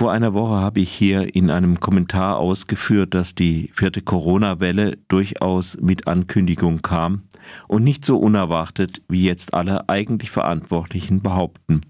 [0.00, 5.76] Vor einer Woche habe ich hier in einem Kommentar ausgeführt, dass die vierte Corona-Welle durchaus
[5.78, 7.24] mit Ankündigung kam
[7.68, 11.82] und nicht so unerwartet, wie jetzt alle eigentlich Verantwortlichen behaupten.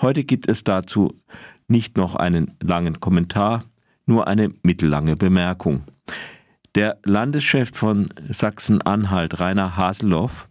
[0.00, 1.14] Heute gibt es dazu
[1.68, 3.62] nicht noch einen langen Kommentar,
[4.04, 5.84] nur eine mittellange Bemerkung.
[6.74, 10.48] Der Landeschef von Sachsen-Anhalt, Rainer Haseloff,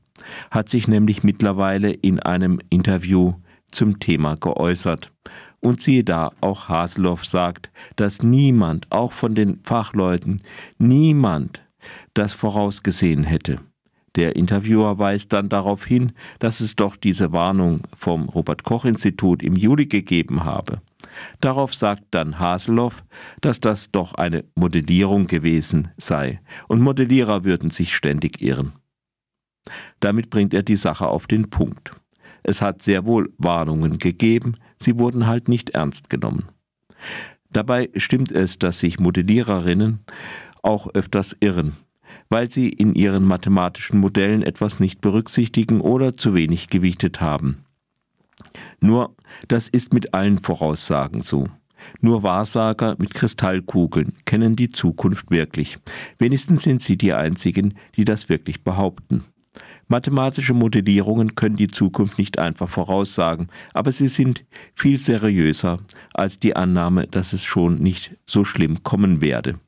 [0.52, 3.34] hat sich nämlich mittlerweile in einem Interview
[3.70, 5.12] zum Thema geäußert.
[5.64, 10.42] Und siehe da, auch Haseloff sagt, dass niemand, auch von den Fachleuten,
[10.78, 11.62] niemand
[12.14, 13.62] das vorausgesehen hätte.
[14.18, 19.42] Der Interviewer weist dann darauf hin, dass es doch diese Warnung vom Robert Koch Institut
[19.42, 20.82] im Juli gegeben habe.
[21.40, 23.06] Darauf sagt dann Haseloff,
[23.40, 28.74] dass das doch eine Modellierung gewesen sei und Modellierer würden sich ständig irren.
[30.02, 31.92] Damit bringt er die Sache auf den Punkt.
[32.44, 36.50] Es hat sehr wohl Warnungen gegeben, sie wurden halt nicht ernst genommen.
[37.52, 40.00] Dabei stimmt es, dass sich Modelliererinnen
[40.62, 41.74] auch öfters irren,
[42.30, 47.66] weil sie in ihren mathematischen Modellen etwas nicht berücksichtigen oder zu wenig gewichtet haben.
[48.80, 49.16] Nur,
[49.48, 51.48] das ist mit allen Voraussagen so.
[52.02, 55.78] Nur Wahrsager mit Kristallkugeln kennen die Zukunft wirklich.
[56.18, 59.26] Wenigstens sind sie die einzigen, die das wirklich behaupten.
[59.94, 65.78] Mathematische Modellierungen können die Zukunft nicht einfach voraussagen, aber sie sind viel seriöser
[66.16, 69.60] als die Annahme, dass es schon nicht so schlimm kommen werde.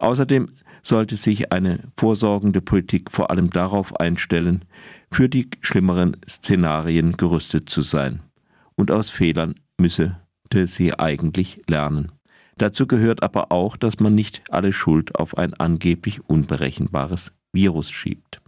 [0.00, 0.50] Außerdem
[0.82, 4.66] sollte sich eine vorsorgende Politik vor allem darauf einstellen,
[5.10, 8.20] für die schlimmeren Szenarien gerüstet zu sein.
[8.74, 10.18] Und aus Fehlern müsse
[10.66, 12.12] sie eigentlich lernen.
[12.58, 18.42] Dazu gehört aber auch, dass man nicht alle Schuld auf ein angeblich unberechenbares Virus schiebt.